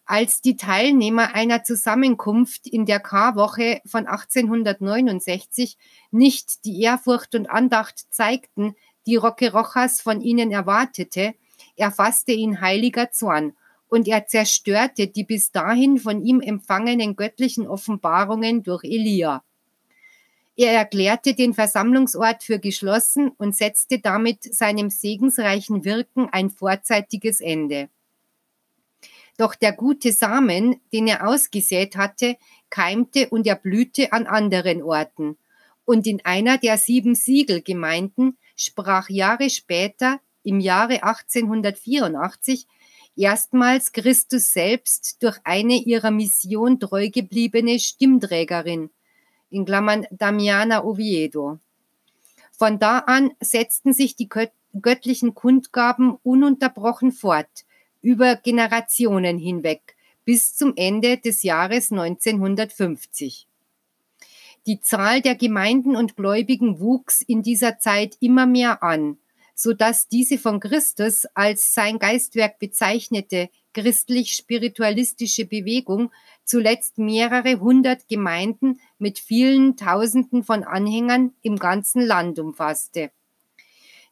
als 0.07 0.41
die 0.41 0.55
Teilnehmer 0.55 1.35
einer 1.35 1.63
Zusammenkunft 1.65 2.65
in 2.65 2.85
der 2.85 3.01
Karwoche 3.01 3.81
von 3.85 4.07
1869 4.07 5.77
nicht 6.11 6.63
die 6.65 6.81
Ehrfurcht 6.81 7.35
und 7.35 7.49
Andacht 7.49 8.05
zeigten, 8.09 8.75
die 9.05 9.17
Roque 9.17 9.51
Rojas 9.51 10.01
von 10.01 10.21
ihnen 10.21 10.51
erwartete, 10.51 11.35
erfasste 11.75 12.31
ihn 12.31 12.61
heiliger 12.61 13.11
Zorn 13.11 13.53
und 13.89 14.07
er 14.07 14.27
zerstörte 14.27 15.07
die 15.07 15.25
bis 15.25 15.51
dahin 15.51 15.97
von 15.97 16.23
ihm 16.23 16.39
empfangenen 16.39 17.17
göttlichen 17.17 17.67
Offenbarungen 17.67 18.63
durch 18.63 18.85
Elia. 18.85 19.43
Er 20.55 20.71
erklärte 20.71 21.35
den 21.35 21.53
Versammlungsort 21.53 22.43
für 22.43 22.59
geschlossen 22.59 23.29
und 23.37 23.55
setzte 23.55 23.99
damit 23.99 24.43
seinem 24.43 24.89
segensreichen 24.89 25.85
Wirken 25.85 26.29
ein 26.31 26.49
vorzeitiges 26.49 27.41
Ende. 27.41 27.89
Doch 29.37 29.53
der 29.53 29.71
gute 29.71 30.11
Samen, 30.11 30.81
den 30.91 31.07
er 31.07 31.27
ausgesät 31.27 31.95
hatte, 31.95 32.37
keimte 32.69 33.29
und 33.29 33.45
erblühte 33.45 34.11
an 34.11 34.25
anderen 34.25 34.81
Orten. 34.81 35.37
Und 35.85 36.07
in 36.07 36.25
einer 36.25 36.57
der 36.57 36.77
sieben 36.77 37.15
Siegelgemeinden 37.15 38.37
sprach 38.55 39.09
Jahre 39.09 39.49
später, 39.49 40.19
im 40.43 40.59
Jahre 40.59 41.03
1884, 41.03 42.67
erstmals 43.15 43.91
Christus 43.91 44.51
selbst 44.51 45.21
durch 45.21 45.37
eine 45.43 45.75
ihrer 45.75 46.11
Mission 46.11 46.79
treu 46.79 47.09
gebliebene 47.09 47.79
Stimmträgerin, 47.79 48.89
in 49.49 49.65
Klammern 49.65 50.07
Damiana 50.11 50.83
Oviedo. 50.83 51.59
Von 52.51 52.79
da 52.79 52.99
an 52.99 53.31
setzten 53.39 53.93
sich 53.93 54.15
die 54.15 54.29
göttlichen 54.81 55.35
Kundgaben 55.35 56.17
ununterbrochen 56.23 57.11
fort, 57.11 57.65
über 58.01 58.35
Generationen 58.35 59.37
hinweg, 59.37 59.95
bis 60.25 60.55
zum 60.55 60.73
Ende 60.75 61.17
des 61.17 61.43
Jahres 61.43 61.91
1950. 61.91 63.47
Die 64.65 64.81
Zahl 64.81 65.21
der 65.21 65.35
Gemeinden 65.35 65.95
und 65.95 66.17
Gläubigen 66.17 66.79
wuchs 66.81 67.21
in 67.21 67.41
dieser 67.41 67.79
Zeit 67.79 68.17
immer 68.19 68.45
mehr 68.45 68.83
an, 68.83 69.17
so 69.55 69.73
dass 69.73 70.09
diese 70.09 70.37
von 70.37 70.59
Christus 70.59 71.25
als 71.33 71.73
sein 71.73 71.99
Geistwerk 71.99 72.59
bezeichnete 72.59 73.49
christlich-spiritualistische 73.73 75.45
Bewegung 75.45 76.11
zuletzt 76.43 76.97
mehrere 76.97 77.59
hundert 77.59 78.07
Gemeinden 78.07 78.79
mit 78.97 79.19
vielen 79.19 79.77
Tausenden 79.77 80.43
von 80.43 80.63
Anhängern 80.63 81.33
im 81.43 81.57
ganzen 81.57 82.01
Land 82.01 82.39
umfasste. 82.39 83.11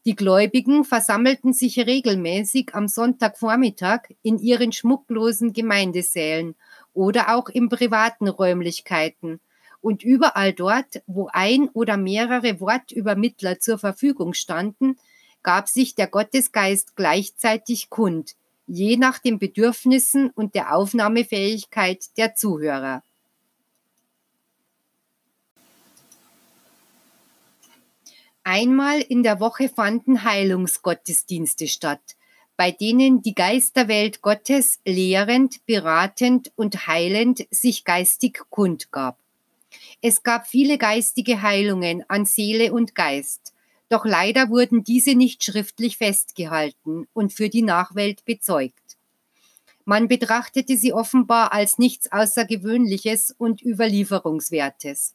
Die 0.07 0.15
Gläubigen 0.15 0.85
versammelten 0.85 1.51
sich 1.51 1.79
regelmäßig 1.79 2.75
am 2.75 2.87
Sonntagvormittag 2.87 4.01
in 4.21 4.37
ihren 4.37 4.71
schmucklosen 4.71 5.51
Gemeindesälen 5.51 6.53
oder 6.93 7.35
auch 7.35 7.49
in 7.49 7.69
privaten 7.69 8.27
Räumlichkeiten. 8.27 9.39
Und 9.81 10.03
überall 10.03 10.53
dort, 10.53 11.01
wo 11.07 11.29
ein 11.33 11.69
oder 11.69 11.97
mehrere 11.97 12.59
Wortübermittler 12.59 13.59
zur 13.59 13.79
Verfügung 13.79 14.35
standen, 14.35 14.99
gab 15.41 15.69
sich 15.69 15.95
der 15.95 16.07
Gottesgeist 16.07 16.95
gleichzeitig 16.95 17.89
kund, 17.89 18.33
je 18.67 18.97
nach 18.97 19.17
den 19.17 19.39
Bedürfnissen 19.39 20.29
und 20.29 20.53
der 20.53 20.75
Aufnahmefähigkeit 20.75 22.15
der 22.17 22.35
Zuhörer. 22.35 23.01
Einmal 28.47 29.01
in 29.01 29.23
der 29.23 29.39
Woche 29.39 29.69
fanden 29.69 30.23
Heilungsgottesdienste 30.23 31.67
statt, 31.67 32.15
bei 32.55 32.69
denen 32.69 33.23
die 33.23 33.33
Geisterwelt 33.33 34.21
Gottes 34.21 34.79
lehrend, 34.85 35.65
beratend 35.65 36.51
und 36.55 36.85
heilend 36.85 37.47
sich 37.49 37.85
geistig 37.85 38.43
kundgab. 38.51 39.17
Es 39.99 40.21
gab 40.21 40.45
viele 40.45 40.77
geistige 40.77 41.41
Heilungen 41.41 42.03
an 42.07 42.27
Seele 42.27 42.71
und 42.71 42.93
Geist, 42.93 43.55
doch 43.89 44.05
leider 44.05 44.51
wurden 44.51 44.83
diese 44.83 45.15
nicht 45.15 45.43
schriftlich 45.43 45.97
festgehalten 45.97 47.07
und 47.13 47.33
für 47.33 47.49
die 47.49 47.63
Nachwelt 47.63 48.25
bezeugt. 48.25 48.97
Man 49.85 50.07
betrachtete 50.07 50.77
sie 50.77 50.93
offenbar 50.93 51.51
als 51.51 51.79
nichts 51.79 52.11
Außergewöhnliches 52.11 53.33
und 53.39 53.65
Überlieferungswertes. 53.65 55.14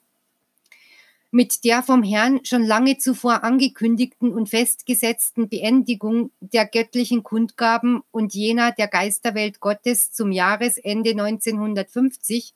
Mit 1.33 1.63
der 1.63 1.81
vom 1.81 2.03
Herrn 2.03 2.43
schon 2.43 2.63
lange 2.63 2.97
zuvor 2.97 3.45
angekündigten 3.45 4.33
und 4.33 4.49
festgesetzten 4.49 5.47
Beendigung 5.47 6.31
der 6.41 6.65
göttlichen 6.65 7.23
Kundgaben 7.23 8.03
und 8.11 8.33
jener 8.33 8.73
der 8.73 8.89
Geisterwelt 8.89 9.61
Gottes 9.61 10.11
zum 10.11 10.33
Jahresende 10.33 11.11
1950 11.11 12.53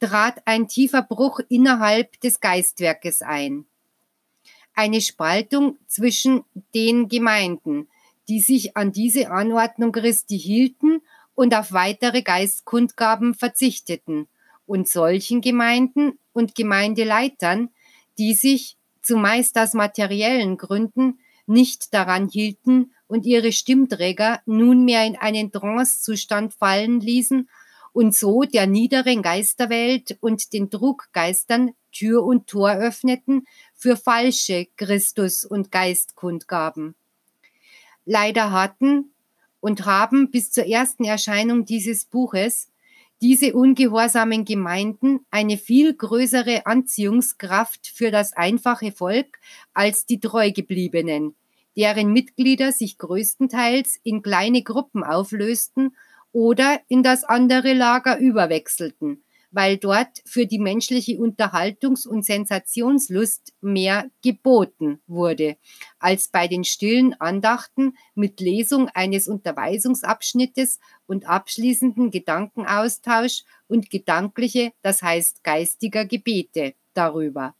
trat 0.00 0.42
ein 0.44 0.68
tiefer 0.68 1.00
Bruch 1.00 1.40
innerhalb 1.48 2.20
des 2.20 2.40
Geistwerkes 2.40 3.22
ein. 3.22 3.64
Eine 4.74 5.00
Spaltung 5.00 5.78
zwischen 5.86 6.44
den 6.74 7.08
Gemeinden, 7.08 7.88
die 8.28 8.40
sich 8.40 8.76
an 8.76 8.92
diese 8.92 9.30
Anordnung 9.30 9.92
Christi 9.92 10.38
hielten 10.38 11.00
und 11.34 11.54
auf 11.54 11.72
weitere 11.72 12.20
Geistkundgaben 12.20 13.32
verzichteten, 13.32 14.28
und 14.66 14.88
solchen 14.88 15.40
Gemeinden 15.40 16.18
und 16.32 16.54
Gemeindeleitern, 16.54 17.70
die 18.18 18.34
sich 18.34 18.76
zumeist 19.02 19.58
aus 19.58 19.74
materiellen 19.74 20.56
Gründen 20.56 21.18
nicht 21.46 21.92
daran 21.92 22.28
hielten 22.28 22.92
und 23.06 23.26
ihre 23.26 23.52
Stimmträger 23.52 24.40
nunmehr 24.46 25.04
in 25.06 25.16
einen 25.16 25.52
Trancezustand 25.52 26.54
fallen 26.54 27.00
ließen 27.00 27.48
und 27.92 28.14
so 28.14 28.42
der 28.42 28.66
niederen 28.66 29.22
Geisterwelt 29.22 30.16
und 30.20 30.52
den 30.52 30.70
Druckgeistern 30.70 31.72
Tür 31.92 32.24
und 32.24 32.48
Tor 32.48 32.72
öffneten 32.72 33.46
für 33.74 33.96
falsche 33.96 34.66
Christus- 34.76 35.44
und 35.44 35.70
Geistkundgaben. 35.70 36.96
Leider 38.04 38.50
hatten 38.50 39.14
und 39.60 39.86
haben 39.86 40.30
bis 40.30 40.50
zur 40.50 40.66
ersten 40.66 41.04
Erscheinung 41.04 41.64
dieses 41.64 42.04
Buches 42.04 42.68
diese 43.22 43.54
ungehorsamen 43.54 44.44
Gemeinden 44.44 45.20
eine 45.30 45.56
viel 45.56 45.94
größere 45.94 46.66
Anziehungskraft 46.66 47.86
für 47.86 48.10
das 48.10 48.32
einfache 48.32 48.92
Volk 48.92 49.38
als 49.72 50.06
die 50.06 50.20
Treugebliebenen, 50.20 51.34
deren 51.76 52.12
Mitglieder 52.12 52.72
sich 52.72 52.98
größtenteils 52.98 53.98
in 54.02 54.22
kleine 54.22 54.62
Gruppen 54.62 55.04
auflösten 55.04 55.96
oder 56.32 56.80
in 56.88 57.02
das 57.02 57.24
andere 57.24 57.72
Lager 57.72 58.18
überwechselten, 58.18 59.22
weil 59.54 59.78
dort 59.78 60.20
für 60.26 60.46
die 60.46 60.58
menschliche 60.58 61.12
Unterhaltungs- 61.12 62.08
und 62.08 62.24
Sensationslust 62.24 63.52
mehr 63.60 64.10
geboten 64.20 65.00
wurde, 65.06 65.56
als 66.00 66.26
bei 66.26 66.48
den 66.48 66.64
stillen 66.64 67.14
Andachten 67.20 67.96
mit 68.16 68.40
Lesung 68.40 68.88
eines 68.88 69.28
Unterweisungsabschnittes 69.28 70.80
und 71.06 71.28
abschließenden 71.28 72.10
Gedankenaustausch 72.10 73.44
und 73.68 73.90
gedankliche, 73.90 74.72
das 74.82 75.02
heißt 75.02 75.44
geistiger 75.44 76.04
Gebete 76.04 76.74
darüber. 76.92 77.54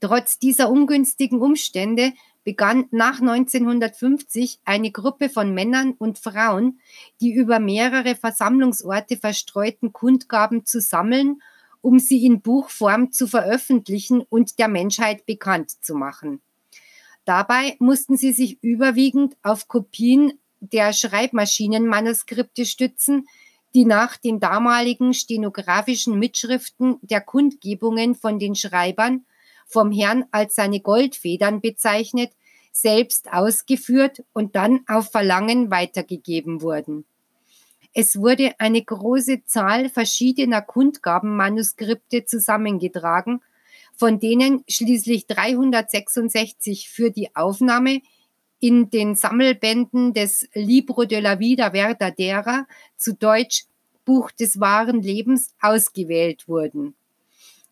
Trotz 0.00 0.38
dieser 0.38 0.70
ungünstigen 0.70 1.42
Umstände 1.42 2.14
begann 2.44 2.86
nach 2.90 3.20
1950 3.20 4.60
eine 4.64 4.90
Gruppe 4.90 5.28
von 5.28 5.54
Männern 5.54 5.92
und 5.92 6.18
Frauen, 6.18 6.80
die 7.20 7.32
über 7.32 7.58
mehrere 7.58 8.14
Versammlungsorte 8.14 9.16
verstreuten 9.16 9.92
Kundgaben 9.92 10.66
zu 10.66 10.80
sammeln, 10.80 11.42
um 11.80 11.98
sie 11.98 12.24
in 12.24 12.40
Buchform 12.40 13.12
zu 13.12 13.26
veröffentlichen 13.26 14.22
und 14.22 14.58
der 14.58 14.68
Menschheit 14.68 15.26
bekannt 15.26 15.70
zu 15.70 15.94
machen. 15.94 16.40
Dabei 17.24 17.76
mussten 17.78 18.16
sie 18.16 18.32
sich 18.32 18.62
überwiegend 18.62 19.36
auf 19.42 19.68
Kopien 19.68 20.32
der 20.60 20.92
Schreibmaschinenmanuskripte 20.92 22.64
stützen, 22.66 23.26
die 23.74 23.84
nach 23.84 24.16
den 24.16 24.38
damaligen 24.38 25.14
stenografischen 25.14 26.18
Mitschriften 26.18 26.98
der 27.02 27.20
Kundgebungen 27.20 28.14
von 28.14 28.38
den 28.38 28.54
Schreibern 28.54 29.24
vom 29.72 29.90
Herrn 29.90 30.24
als 30.30 30.54
seine 30.54 30.80
Goldfedern 30.80 31.60
bezeichnet, 31.60 32.32
selbst 32.72 33.32
ausgeführt 33.32 34.22
und 34.32 34.56
dann 34.56 34.80
auf 34.86 35.10
Verlangen 35.10 35.70
weitergegeben 35.70 36.62
wurden. 36.62 37.04
Es 37.94 38.16
wurde 38.16 38.52
eine 38.58 38.82
große 38.82 39.44
Zahl 39.44 39.90
verschiedener 39.90 40.62
Kundgabenmanuskripte 40.62 42.24
zusammengetragen, 42.24 43.42
von 43.94 44.18
denen 44.18 44.64
schließlich 44.68 45.26
366 45.26 46.88
für 46.88 47.10
die 47.10 47.36
Aufnahme 47.36 48.00
in 48.60 48.88
den 48.88 49.14
Sammelbänden 49.14 50.14
des 50.14 50.48
Libro 50.54 51.04
de 51.04 51.20
la 51.20 51.38
Vida 51.38 51.72
Verdadera, 51.72 52.66
zu 52.96 53.12
Deutsch 53.14 53.64
Buch 54.04 54.30
des 54.30 54.58
wahren 54.58 55.02
Lebens, 55.02 55.54
ausgewählt 55.60 56.48
wurden. 56.48 56.94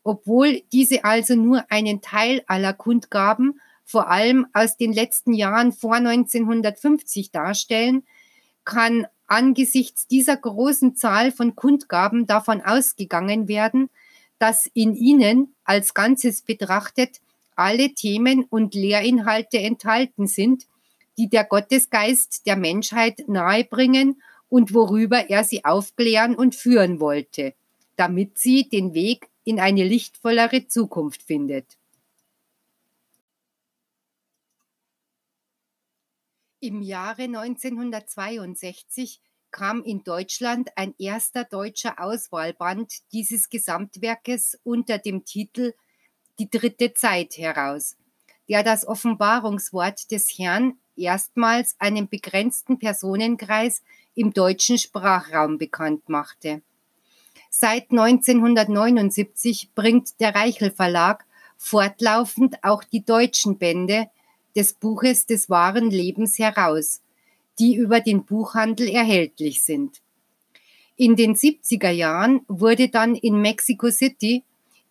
Obwohl 0.02 0.62
diese 0.72 1.04
also 1.04 1.34
nur 1.34 1.64
einen 1.70 2.00
Teil 2.00 2.42
aller 2.46 2.72
Kundgaben, 2.72 3.60
vor 3.84 4.08
allem 4.08 4.46
aus 4.52 4.76
den 4.76 4.92
letzten 4.92 5.32
Jahren 5.32 5.72
vor 5.72 5.96
1950 5.96 7.32
darstellen, 7.32 8.04
kann 8.64 9.06
angesichts 9.26 10.06
dieser 10.06 10.36
großen 10.36 10.96
Zahl 10.96 11.32
von 11.32 11.54
Kundgaben 11.54 12.26
davon 12.26 12.60
ausgegangen 12.60 13.48
werden, 13.48 13.90
dass 14.38 14.66
in 14.74 14.94
ihnen 14.94 15.54
als 15.64 15.94
Ganzes 15.94 16.42
betrachtet 16.42 17.20
alle 17.56 17.94
Themen 17.94 18.44
und 18.44 18.74
Lehrinhalte 18.74 19.58
enthalten 19.58 20.26
sind, 20.26 20.66
die 21.18 21.28
der 21.28 21.44
Gottesgeist 21.44 22.46
der 22.46 22.56
Menschheit 22.56 23.24
nahebringen 23.28 24.22
und 24.48 24.72
worüber 24.72 25.28
er 25.28 25.44
sie 25.44 25.64
aufklären 25.64 26.34
und 26.34 26.54
führen 26.54 27.00
wollte, 27.00 27.54
damit 27.96 28.38
sie 28.38 28.68
den 28.68 28.94
Weg 28.94 29.29
in 29.44 29.60
eine 29.60 29.84
lichtvollere 29.84 30.66
Zukunft 30.66 31.22
findet. 31.22 31.78
Im 36.60 36.82
Jahre 36.82 37.22
1962 37.22 39.20
kam 39.50 39.82
in 39.82 40.04
Deutschland 40.04 40.68
ein 40.76 40.94
erster 40.98 41.44
deutscher 41.44 41.98
Auswahlband 41.98 42.92
dieses 43.12 43.48
Gesamtwerkes 43.48 44.58
unter 44.62 44.98
dem 44.98 45.24
Titel 45.24 45.72
Die 46.38 46.50
dritte 46.50 46.92
Zeit 46.92 47.38
heraus, 47.38 47.96
der 48.48 48.62
das 48.62 48.86
Offenbarungswort 48.86 50.10
des 50.10 50.38
Herrn 50.38 50.78
erstmals 50.96 51.76
einem 51.78 52.08
begrenzten 52.08 52.78
Personenkreis 52.78 53.82
im 54.14 54.32
deutschen 54.32 54.76
Sprachraum 54.76 55.56
bekannt 55.56 56.08
machte. 56.08 56.62
Seit 57.52 57.90
1979 57.90 59.70
bringt 59.74 60.20
der 60.20 60.36
Reichel 60.36 60.70
Verlag 60.70 61.26
fortlaufend 61.58 62.62
auch 62.62 62.84
die 62.84 63.04
deutschen 63.04 63.58
Bände 63.58 64.08
des 64.56 64.72
Buches 64.72 65.26
des 65.26 65.50
wahren 65.50 65.90
Lebens 65.90 66.38
heraus, 66.38 67.02
die 67.58 67.74
über 67.74 68.00
den 68.00 68.24
Buchhandel 68.24 68.88
erhältlich 68.88 69.62
sind. 69.62 70.00
In 70.96 71.16
den 71.16 71.34
70er 71.34 71.90
Jahren 71.90 72.42
wurde 72.46 72.88
dann 72.88 73.16
in 73.16 73.40
Mexico 73.40 73.90
City 73.90 74.44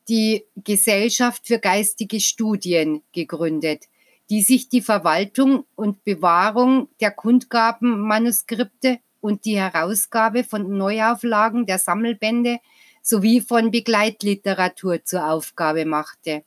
die 0.09 0.43
Gesellschaft 0.63 1.47
für 1.47 1.59
geistige 1.59 2.19
Studien 2.19 3.03
gegründet, 3.13 3.85
die 4.29 4.41
sich 4.41 4.67
die 4.67 4.81
Verwaltung 4.81 5.65
und 5.75 6.03
Bewahrung 6.03 6.89
der 6.99 7.11
Kundgabenmanuskripte 7.11 8.99
und 9.21 9.45
die 9.45 9.59
Herausgabe 9.59 10.43
von 10.43 10.77
Neuauflagen 10.77 11.65
der 11.65 11.79
Sammelbände 11.79 12.59
sowie 13.01 13.41
von 13.41 13.71
Begleitliteratur 13.71 15.03
zur 15.03 15.29
Aufgabe 15.29 15.85
machte. 15.85 16.43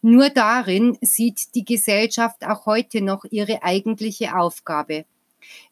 Nur 0.00 0.30
darin 0.30 0.96
sieht 1.00 1.54
die 1.54 1.64
Gesellschaft 1.64 2.44
auch 2.44 2.66
heute 2.66 3.00
noch 3.00 3.24
ihre 3.30 3.62
eigentliche 3.62 4.36
Aufgabe, 4.36 5.06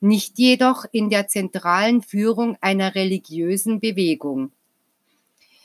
nicht 0.00 0.38
jedoch 0.38 0.84
in 0.90 1.10
der 1.10 1.28
zentralen 1.28 2.02
Führung 2.02 2.56
einer 2.60 2.94
religiösen 2.94 3.78
Bewegung. 3.78 4.50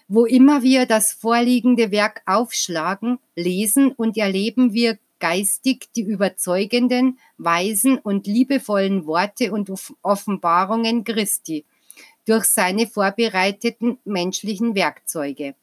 Wo 0.07 0.25
immer 0.25 0.61
wir 0.61 0.85
das 0.85 1.13
vorliegende 1.13 1.89
Werk 1.91 2.21
aufschlagen, 2.25 3.17
lesen 3.35 3.91
und 3.93 4.17
erleben 4.17 4.73
wir 4.73 4.99
geistig 5.21 5.87
die 5.95 6.01
überzeugenden, 6.01 7.19
weisen 7.37 7.97
und 7.97 8.27
liebevollen 8.27 9.05
Worte 9.05 9.53
und 9.53 9.71
Offenbarungen 10.01 11.05
Christi 11.05 11.63
durch 12.25 12.45
seine 12.45 12.87
vorbereiteten 12.87 13.99
menschlichen 14.03 14.75
Werkzeuge. 14.75 15.55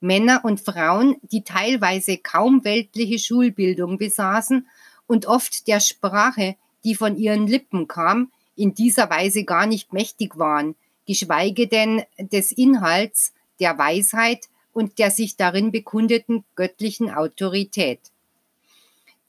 Männer 0.00 0.44
und 0.44 0.60
Frauen, 0.60 1.16
die 1.22 1.42
teilweise 1.42 2.18
kaum 2.18 2.64
weltliche 2.64 3.18
Schulbildung 3.18 3.98
besaßen 3.98 4.68
und 5.08 5.26
oft 5.26 5.66
der 5.66 5.80
Sprache, 5.80 6.54
die 6.84 6.94
von 6.94 7.16
ihren 7.16 7.48
Lippen 7.48 7.88
kam, 7.88 8.30
in 8.54 8.74
dieser 8.74 9.10
Weise 9.10 9.44
gar 9.44 9.66
nicht 9.66 9.92
mächtig 9.92 10.38
waren, 10.38 10.76
geschweige 11.06 11.66
denn 11.66 12.04
des 12.18 12.52
Inhalts, 12.52 13.32
der 13.58 13.78
Weisheit 13.78 14.48
und 14.72 14.98
der 14.98 15.10
sich 15.10 15.36
darin 15.36 15.72
bekundeten 15.72 16.44
göttlichen 16.54 17.10
Autorität. 17.10 18.00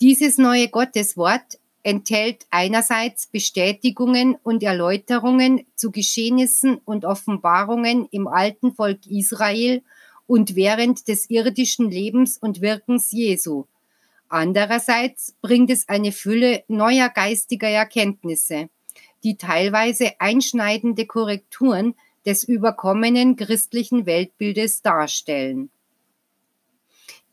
Dieses 0.02 0.38
neue 0.38 0.70
Gotteswort 0.70 1.60
enthält 1.84 2.46
einerseits 2.52 3.28
Bestätigungen 3.28 4.38
und 4.44 4.64
Erläuterungen 4.64 5.66
zu 5.76 5.92
Geschehnissen 5.92 6.80
und 6.86 7.04
Offenbarungen 7.04 8.08
im 8.12 8.28
alten 8.28 8.74
Volk 8.74 9.06
Israel 9.08 9.84
und 10.26 10.56
während 10.56 11.10
des 11.10 11.30
irdischen 11.30 11.92
Lebens 11.92 12.38
und 12.38 12.62
Wirkens 12.62 13.12
Jesu. 13.12 13.66
Andererseits 14.30 15.36
bringt 15.42 15.70
es 15.70 15.90
eine 15.90 16.14
Fülle 16.14 16.64
neuer 16.70 17.10
geistiger 17.10 17.68
Erkenntnisse, 17.68 18.70
die 19.26 19.36
teilweise 19.36 20.14
einschneidende 20.20 21.08
Korrekturen 21.08 21.94
des 22.26 22.46
überkommenen 22.46 23.36
christlichen 23.36 24.06
Weltbildes 24.06 24.82
darstellen. 24.82 25.72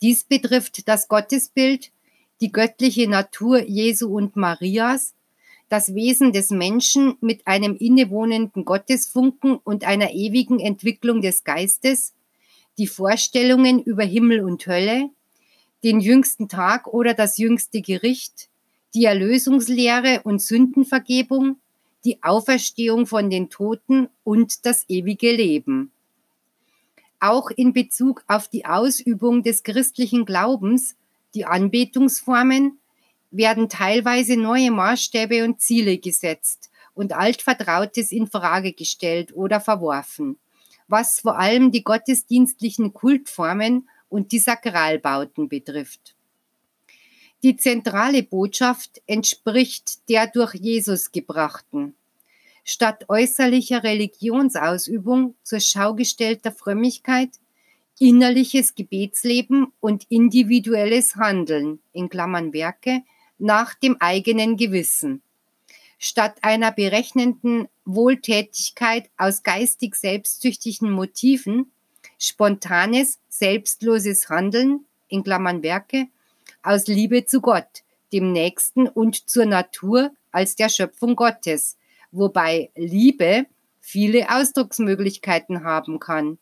Dies 0.03 0.25
betrifft 0.25 0.89
das 0.89 1.07
Gottesbild, 1.07 1.93
die 2.41 2.53
göttliche 2.53 3.09
Natur 3.09 3.63
Jesu 3.63 4.15
und 4.17 4.37
Marias, 4.37 5.15
das 5.69 5.95
Wesen 5.95 6.33
des 6.33 6.51
Menschen 6.51 7.17
mit 7.21 7.47
einem 7.47 7.77
innewohnenden 7.77 8.65
Gottesfunken 8.65 9.57
und 9.57 9.85
einer 9.85 10.13
ewigen 10.13 10.61
Entwicklung 10.61 11.23
des 11.23 11.45
Geistes, 11.45 12.13
die 12.79 12.87
Vorstellungen 12.87 13.83
über 13.83 14.05
Himmel 14.05 14.45
und 14.45 14.67
Hölle, 14.67 15.11
den 15.83 16.01
jüngsten 16.01 16.49
Tag 16.49 16.87
oder 16.87 17.15
das 17.15 17.39
jüngste 17.39 17.81
Gericht, 17.81 18.49
die 18.95 19.05
Erlösungslehre 19.05 20.21
und 20.25 20.41
Sündenvergebung, 20.41 21.59
die 22.05 22.23
Auferstehung 22.23 23.07
von 23.07 23.31
den 23.31 23.51
Toten 23.51 24.09
und 24.25 24.65
das 24.67 24.85
ewige 24.89 25.33
Leben. 25.33 25.91
Auch 27.19 27.51
in 27.51 27.73
Bezug 27.73 28.25
auf 28.29 28.49
die 28.49 28.67
Ausübung 28.67 29.43
des 29.43 29.63
christlichen 29.63 30.25
Glaubens 30.25 30.97
die 31.37 31.45
Anbetungsformen 31.45 32.81
werden 33.31 33.69
teilweise 33.69 34.39
neue 34.39 34.71
Maßstäbe 34.71 35.45
und 35.45 35.61
Ziele 35.61 35.99
gesetzt 35.99 36.71
und 36.95 37.13
altvertrautes 37.13 38.11
in 38.11 38.27
Frage 38.27 38.73
gestellt 38.73 39.37
oder 39.37 39.61
verworfen, 39.61 40.39
was 40.89 41.21
vor 41.21 41.39
allem 41.39 41.73
die 41.73 41.85
gottesdienstlichen 41.85 42.95
Kultformen 42.95 43.87
und 44.09 44.33
die 44.33 44.39
Sakralbauten 44.39 45.51
betrifft. 45.51 46.15
Die 47.43 47.59
zentrale 47.59 48.23
Botschaft 48.23 49.03
entspricht 49.07 50.09
der 50.09 50.29
durch 50.29 50.55
Jesus 50.55 51.13
gebrachten. 51.13 51.95
Statt 52.65 53.05
äußerlicher 53.09 53.85
Religionsausübung 53.85 55.35
zur 55.43 55.61
Schau 55.61 55.93
gestellter 55.95 56.51
Frömmigkeit 56.51 57.29
innerliches 57.99 58.75
Gebetsleben 58.75 59.73
und 59.81 60.05
individuelles 60.11 61.17
Handeln 61.17 61.81
in 61.93 62.09
Klammern 62.09 62.53
Werke 62.53 63.03
nach 63.39 63.75
dem 63.75 63.97
eigenen 64.01 64.57
Gewissen. 64.57 65.23
Statt 65.99 66.37
einer 66.43 66.73
berechnenden 66.73 67.69
Wohltätigkeit 67.87 69.09
aus 69.17 69.43
geistig 69.43 69.95
selbstsüchtigen 69.95 70.91
Motiven, 70.91 71.71
spontanes, 72.19 73.19
selbstloses 73.29 74.29
Handeln 74.29 74.85
in 75.09 75.25
Klammern 75.25 75.63
Werke 75.63 76.09
aus 76.63 76.87
Liebe 76.87 77.25
zu 77.25 77.41
Gott, 77.41 77.83
dem 78.13 78.33
Nächsten 78.33 78.89
und 78.89 79.29
zur 79.29 79.47
Natur 79.47 80.11
als 80.33 80.57
der 80.57 80.69
Schöpfung 80.69 81.17
Gottes, 81.17 81.77
wobei 82.13 82.71
Liebe 82.75 83.47
viele 83.81 84.29
Ausdrucksmöglichkeiten 84.29 85.65
haben 85.65 85.99
kann. 85.99 86.39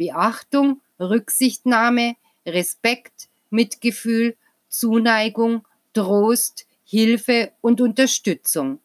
Beachtung, 0.00 0.80
Rücksichtnahme, 0.98 2.16
Respekt, 2.46 3.28
Mitgefühl, 3.50 4.34
Zuneigung, 4.70 5.66
Trost, 5.92 6.66
Hilfe 6.86 7.52
und 7.60 7.82
Unterstützung. 7.82 8.80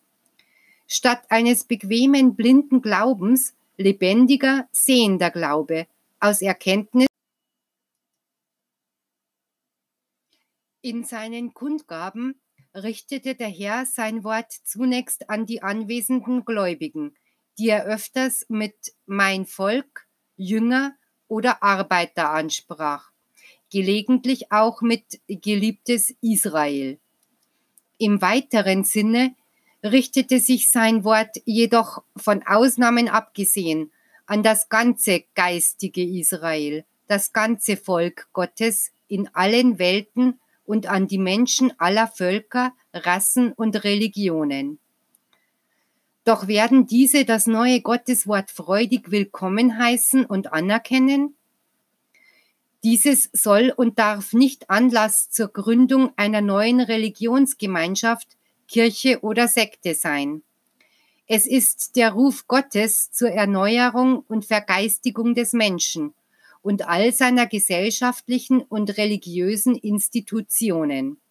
Statt 0.88 1.23
eines 1.30 1.63
bequemen 1.63 2.36
blinden 2.36 2.82
Glaubens 2.82 3.54
lebendiger, 3.78 4.67
sehender 4.73 5.32
Glaube 5.32 5.88
aus 6.19 6.41
Erkenntnis 6.41 7.08
In 10.82 11.06
seinen 11.06 11.54
Kundgaben 11.54 12.41
richtete 12.75 13.36
der 13.36 13.47
Herr 13.47 13.86
sein 13.86 14.25
Wort 14.25 14.51
zunächst 14.51 15.30
an 15.30 15.45
die 15.45 15.63
anwesenden 15.63 16.43
Gläubigen, 16.43 17.15
die 17.58 17.69
er 17.69 17.86
öfters 17.86 18.45
mit 18.49 18.75
mein 19.06 19.45
Volk, 19.45 20.06
Jünger 20.36 20.93
oder 21.27 21.63
Arbeiter 21.63 22.31
ansprach, 22.31 23.11
gelegentlich 23.71 24.51
auch 24.51 24.81
mit 24.81 25.19
geliebtes 25.27 26.13
Israel. 26.21 26.99
Im 27.97 28.21
weiteren 28.21 28.83
Sinne 28.83 29.35
richtete 29.83 30.39
sich 30.39 30.69
sein 30.69 31.03
Wort 31.03 31.38
jedoch 31.45 32.03
von 32.17 32.43
Ausnahmen 32.45 33.07
abgesehen 33.07 33.91
an 34.25 34.43
das 34.43 34.69
ganze 34.69 35.23
geistige 35.35 36.03
Israel, 36.03 36.85
das 37.07 37.31
ganze 37.33 37.77
Volk 37.77 38.27
Gottes 38.33 38.91
in 39.07 39.29
allen 39.33 39.77
Welten 39.77 40.39
und 40.65 40.88
an 40.88 41.07
die 41.07 41.19
Menschen 41.19 41.71
aller 41.79 42.07
Völker, 42.07 42.73
Rassen 42.93 43.53
und 43.53 43.83
Religionen. 43.83 44.79
Doch 46.25 46.47
werden 46.47 46.88
diese 46.88 47.23
das 47.23 47.45
neue 47.45 47.81
Gotteswort 47.81 48.49
freudig 48.49 49.11
willkommen 49.11 49.77
heißen 49.77 50.25
und 50.25 50.51
anerkennen? 50.51 51.35
Dieses 52.83 53.29
soll 53.31 53.71
und 53.75 53.99
darf 53.99 54.33
nicht 54.33 54.71
Anlass 54.71 55.29
zur 55.29 55.49
Gründung 55.49 56.13
einer 56.15 56.41
neuen 56.41 56.81
Religionsgemeinschaft, 56.81 58.38
Kirche 58.67 59.19
oder 59.21 59.47
Sekte 59.47 59.93
sein. 59.93 60.41
Es 61.27 61.45
ist 61.45 61.95
der 61.95 62.13
Ruf 62.13 62.47
Gottes 62.47 63.11
zur 63.11 63.29
Erneuerung 63.29 64.23
und 64.27 64.45
Vergeistigung 64.45 65.35
des 65.35 65.53
Menschen 65.53 66.15
und 66.63 66.88
all 66.88 67.13
seiner 67.13 67.45
gesellschaftlichen 67.45 68.63
und 68.63 68.97
religiösen 68.97 69.75
Institutionen. 69.75 71.21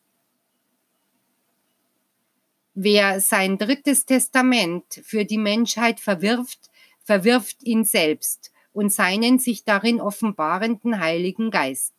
Wer 2.75 3.21
sein 3.21 3.57
drittes 3.57 4.05
Testament 4.05 5.01
für 5.05 5.25
die 5.25 5.39
Menschheit 5.39 6.01
verwirft, 6.01 6.71
verwirft 7.05 7.63
ihn 7.63 7.85
selbst 7.85 8.53
und 8.73 8.93
seinen 8.93 9.39
sich 9.39 9.65
darin 9.65 10.01
offenbarenden 10.01 10.99
Heiligen 10.99 11.53
Geist. 11.53 11.93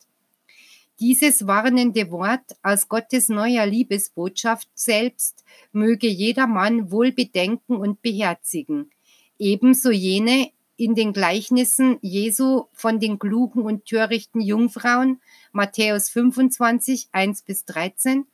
Dieses 1.00 1.46
warnende 1.46 2.10
Wort 2.10 2.56
aus 2.62 2.88
Gottes 2.88 3.30
neuer 3.30 3.66
Liebesbotschaft 3.66 4.68
selbst 4.74 5.44
möge 5.72 6.08
jedermann 6.08 6.90
wohl 6.90 7.12
bedenken 7.12 7.76
und 7.76 8.02
beherzigen, 8.02 8.90
ebenso 9.38 9.90
jene 9.90 10.50
in 10.76 10.94
den 10.94 11.14
Gleichnissen 11.14 11.98
Jesu 12.02 12.64
von 12.72 13.00
den 13.00 13.18
klugen 13.18 13.62
und 13.62 13.86
törichten 13.86 14.42
Jungfrauen, 14.42 15.22
Matthäus 15.52 16.10
25, 16.10 17.08
1 17.12 17.42
bis 17.42 17.64
13, 17.64 18.26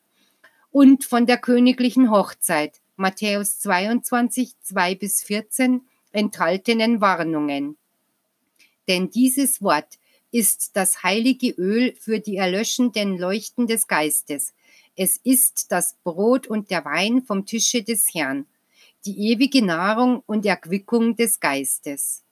und 0.72 1.04
von 1.04 1.26
der 1.26 1.38
königlichen 1.38 2.10
Hochzeit, 2.10 2.80
Matthäus 2.96 3.60
22, 3.60 4.54
2 4.60 4.94
bis 4.96 5.22
14, 5.22 5.82
enthaltenen 6.10 7.00
Warnungen. 7.00 7.76
Denn 8.88 9.10
dieses 9.10 9.62
Wort 9.62 9.98
ist 10.32 10.70
das 10.74 11.02
heilige 11.02 11.50
Öl 11.50 11.94
für 12.00 12.18
die 12.18 12.36
erlöschenden 12.36 13.18
Leuchten 13.18 13.66
des 13.66 13.86
Geistes. 13.86 14.54
Es 14.96 15.18
ist 15.22 15.70
das 15.70 15.94
Brot 16.02 16.46
und 16.46 16.70
der 16.70 16.84
Wein 16.84 17.22
vom 17.22 17.44
Tische 17.46 17.82
des 17.82 18.12
Herrn, 18.14 18.46
die 19.04 19.30
ewige 19.30 19.64
Nahrung 19.64 20.22
und 20.26 20.46
Erquickung 20.46 21.16
des 21.16 21.38
Geistes. 21.38 22.24